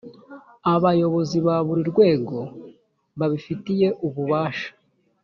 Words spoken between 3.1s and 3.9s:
babifitiye